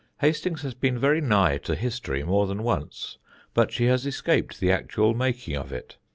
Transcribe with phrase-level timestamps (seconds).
[0.19, 3.19] Hastings has been very nigh to history more than once,
[3.53, 5.97] but she has escaped the actual making of it.